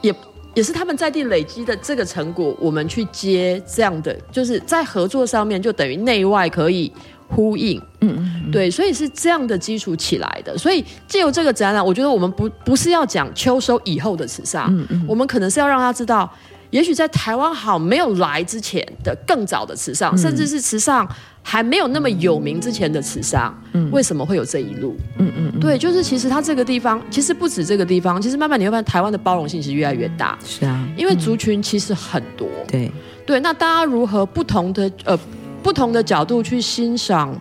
[0.01, 0.13] 也
[0.53, 6.91] 也是他们在地累积的这个成果，我们去接这样的，就是在合作上面就等于内外可以
[7.29, 10.57] 呼应，嗯嗯，嗯对，所以是这样的基础起来的。
[10.57, 16.29] 所以借由这个展览，我觉得我们不不是要讲秋收以后的慈善，嗯嗯，我们可能是要让他知道，
[16.71, 21.07] 也许在台湾好没有来之前的更早的慈善，嗯、甚至是池上。
[21.43, 24.95] 还没有那么有名之前的慈沙，嗯，为什么会有这一路？
[25.17, 30.37] 嗯嗯，嗯对，就是其实它这个地方，其实不止这个地方，其实慢慢你会发现台湾的包容性是越来越大。
[30.45, 32.47] 是啊，因为族群其实很多。
[32.67, 32.91] 对
[33.25, 35.17] 对，那大家如何不同的呃
[35.63, 37.35] 不同的角度去欣赏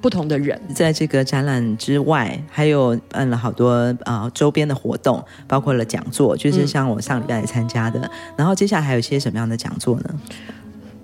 [0.00, 0.60] 不同的人？
[0.74, 3.70] 在这个展览之外，还有办了好多
[4.04, 8.00] 啊、呃、周边的活动，包括了讲座，就是像我上礼拜来参加的。
[8.00, 10.14] 嗯、然后接下来还有一些什么样的讲座呢？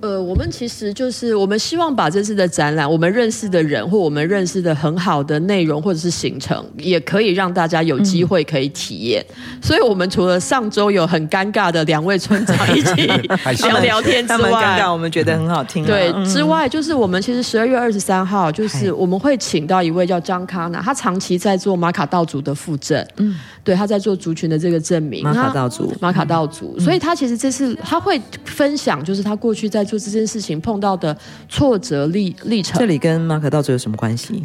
[0.04, 9.24] 呃，我们其实就是我们希望把这次的展览，我们认识的人或我们认识的很好的内容或者是行程，也可以让大家有机会可以体验。
[9.30, 13.06] 嗯、所以，我们除了上周有很尴尬的两位村长一起
[13.66, 15.86] 聊聊天之外，尴尬我们觉得很好听、啊。
[15.86, 23.34] 对，之外就是我们其实十二月二十三号，就是我们会请到一位叫张康纳，他长期在做马卡道族的复振，嗯，
[23.64, 25.24] 对，他在做族群的这个证明。
[25.24, 29.93] 马卡道族，马卡道族，嗯、所以他其实这次他会分享，就是他过去在做。
[29.98, 31.16] 这件事情碰到的
[31.48, 34.42] 挫折历历程，这里跟马卡道族有什么关系？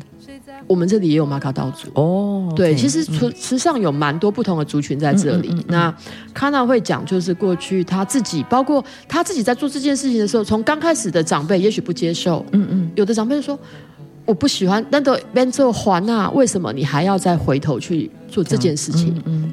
[0.68, 2.54] 我们这里也有马卡道族哦。
[2.56, 5.50] 对，其实池池上有蛮多不同的族群在这里。
[5.50, 5.96] 嗯嗯嗯嗯、那
[6.34, 13.58] 卡纳会讲，就是过去他自己，包括他自己在做这件事情的时候，从刚开始的长辈也许不接受，嗯嗯，有的长辈就说
[14.26, 19.20] 我不喜欢，那都变做还啊，为什么你还要再回头去做这件事情？
[19.26, 19.52] 嗯。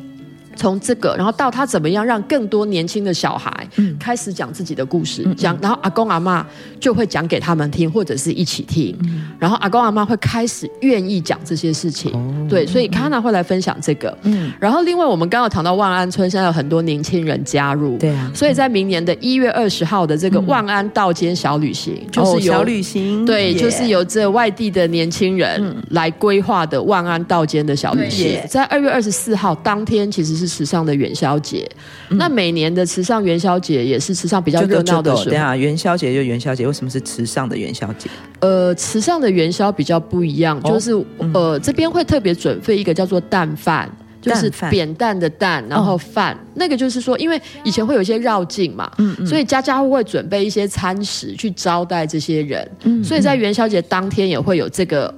[0.56, 3.68] 嗯从这个，然后到他怎么样让更多年轻的小孩
[4.00, 6.44] 开始讲自己的故事，嗯、讲，然后阿公阿妈
[6.80, 12.10] 就会讲给他们听，或者是一起听，嗯、然后阿公阿妈会开始愿意讲这些事情。
[12.14, 14.16] 哦、对，所以卡娜会来分享这个。
[14.22, 17.98] 嗯，然后另外我们刚刚谈到万安村，现在有很多年轻人加入。
[17.98, 30.45] 对啊，所以在明年的一月二十号的这个万安道间小旅行，嗯、就是小旅行，对，就是由这外地的年轻人来规划的万安道间的小旅行，耶在二月二十四号当天其实是。
[30.48, 31.68] 池上的元宵节，
[32.10, 35.24] 嗯、那每年的池上元宵节也是池上比较热闹的时候。
[35.24, 38.08] 对啊，元宵节就元宵节，为什么是池上的元宵节？
[38.40, 43.90] 呃，池上的元宵比较不一样，就是、哦嗯、呃这边会特别准备一个叫做蛋饭，
[44.20, 46.34] 就是扁担的担，然后饭。
[46.34, 55.14] 哦、那个就是说，因为以前会有一些绕境嘛，嗯嗯，所以家家户户会准备一些餐食去招待这些人，嗯，所以在元宵节当天也会有这个。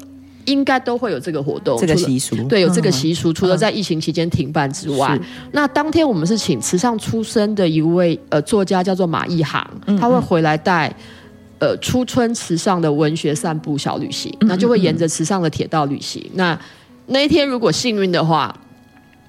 [0.48, 2.34] 应该都会有这个活动，这个习俗。
[2.48, 3.30] 对，有这个习俗。
[3.30, 5.20] 嗯、除了在疫情期间停办之外，是。
[5.52, 9.68] 那当天我们是请池上出生的一位呃作家，叫做马一航，
[10.00, 10.92] 他会回来带
[11.58, 16.24] 呃初春池上的文学散步小旅行，那、就会沿着池上的铁道旅行。
[16.34, 16.58] 那
[17.06, 18.54] 那一天如果幸运的话，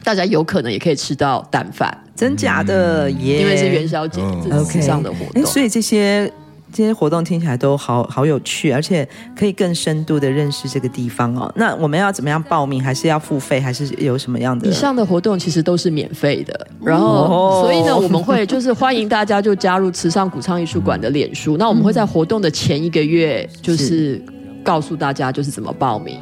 [0.04, 3.42] 大家有可能也可以吃到蛋饭，真假的耶？
[3.42, 6.32] 因为是元宵节，这、嗯、是池上的活动，所以这些。
[6.72, 11.52] 这些活动听起来都好好有趣，而且可以更深度的认识这个地方哦。
[11.56, 12.84] 那我们要怎么样报名？
[12.84, 13.60] 还是要付费？
[13.60, 14.68] 还是有什么样的？
[14.68, 16.68] 以上的活动其实都是免费的。
[16.84, 21.58] 然后，哦、所以呢，我们会就是欢迎大家就加入慈上谷仓艺术馆的脸书。
[21.58, 24.22] 那我们会在活动的前一个月，就是
[24.64, 26.20] 告诉大家就是怎么报名。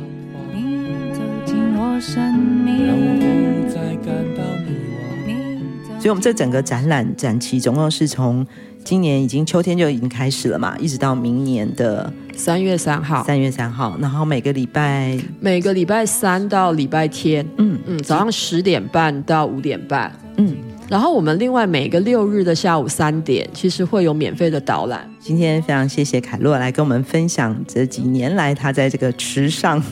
[6.08, 8.46] 所以，我们这整个展览展期总共是从。
[8.86, 13.22] 今年已经秋天就已经开始了嘛，一直到明年的三月三号。
[13.26, 20.56] 三月三号，然后每个礼拜每个礼拜三到礼拜天，嗯嗯，早上十点半到五点半，嗯。
[20.90, 25.10] 然后我们另外每个六日的下午三点，其实会有免费的导览。
[25.20, 29.84] 今天非常谢谢凯洛来跟我们分享这几年来他在这个池上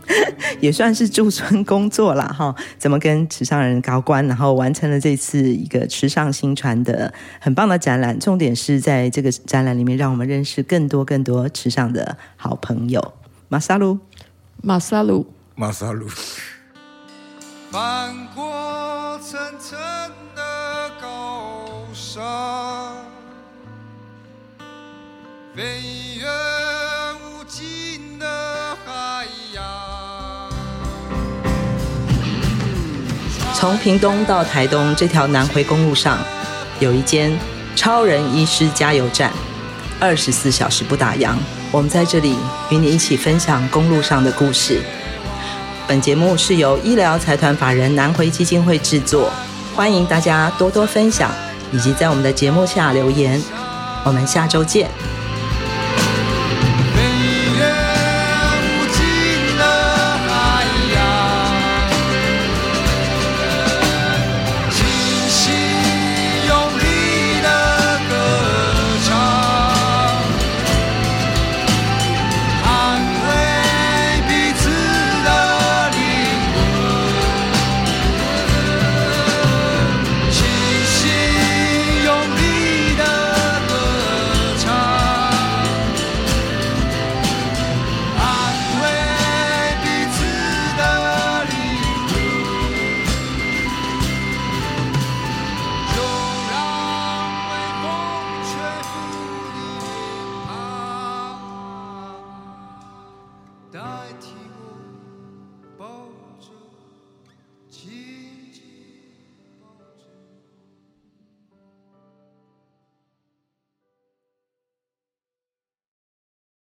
[0.58, 8.18] 也算是驻村工作了哈，怎么跟池上人高官，然后完成了这次一个池上新传的很棒的展览。
[8.18, 13.12] 重点是在这个展览里面，让我们认识更多更多池上的好朋友。
[13.48, 13.98] 马萨鲁，
[14.62, 16.06] 马萨鲁，马萨鲁。
[17.70, 19.78] 翻过层层
[25.56, 25.62] 飞
[26.18, 26.26] 越
[27.24, 28.26] 无尽的
[28.84, 29.62] 海洋。
[33.54, 36.18] 从屏东到台东这条南回公路上，
[36.78, 37.38] 有一间
[37.74, 39.32] 超人医师加油站，
[39.98, 41.34] 二十四小时不打烊。
[41.72, 42.36] 我们在这里
[42.70, 44.82] 与你一起分享公路上的故事。
[45.86, 49.30] 本节目是由医疗财团法人南回基金会制作，
[49.74, 51.30] 欢迎大家多多分享，
[51.72, 53.40] 以及在我们的节目下留言。
[54.04, 55.09] 我们下周见。